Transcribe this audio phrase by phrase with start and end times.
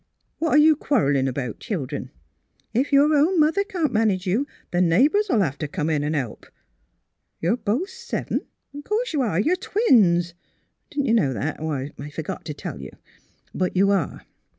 [0.39, 2.09] What are you quarrelling about, children?
[2.73, 6.03] If your own mother can't manage you, the neigh bours '11 have to come in
[6.03, 6.47] an' help....
[7.39, 8.41] You're both seven!
[8.83, 9.39] Course you are!
[9.39, 10.33] You're twins;
[10.89, 11.61] didn't you know that?
[11.61, 12.93] I forgot to tell you.
[13.53, 14.25] But you are.